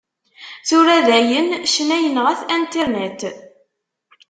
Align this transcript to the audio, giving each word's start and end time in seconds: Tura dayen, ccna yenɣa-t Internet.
Tura 0.67 0.95
dayen, 1.07 1.47
ccna 1.71 1.97
yenɣa-t 2.03 2.41
Internet. 2.57 3.21